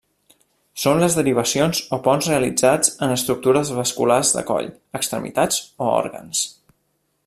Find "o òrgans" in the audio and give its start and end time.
5.89-6.47